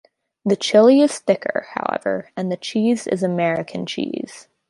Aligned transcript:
The 0.45 0.55
chili 0.55 0.99
is 1.01 1.19
thicker, 1.19 1.67
however, 1.75 2.31
and 2.35 2.51
the 2.51 2.57
cheese 2.57 3.05
is 3.05 3.21
American 3.21 3.85
cheese. 3.85 4.47